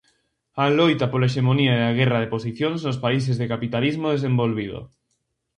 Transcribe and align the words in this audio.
A 0.63 0.65
loita 0.77 1.05
pola 1.11 1.27
hexemonía 1.29 1.73
e 1.77 1.83
a 1.85 1.95
guerra 1.99 2.19
de 2.21 2.31
posicións 2.35 2.79
nos 2.85 3.01
países 3.05 3.35
de 3.37 3.49
capitalismo 3.53 4.07
desenvolvido. 4.15 4.79